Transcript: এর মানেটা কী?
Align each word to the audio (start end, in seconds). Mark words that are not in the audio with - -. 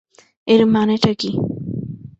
এর 0.47 0.61
মানেটা 0.73 1.11
কী? 1.13 1.31